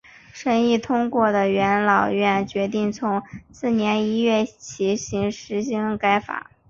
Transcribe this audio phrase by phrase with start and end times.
[0.33, 5.29] 审议通过的元老院决定从次年一月起施
[5.61, 6.49] 行该法。